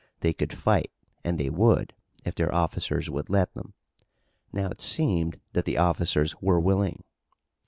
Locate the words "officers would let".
2.51-3.53